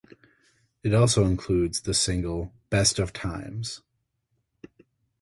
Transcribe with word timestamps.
It 0.81 0.95
also 0.95 1.25
includes 1.27 1.81
the 1.81 1.93
single 1.93 2.51
"Best 2.71 2.97
of 2.97 3.13
Times". 3.13 3.81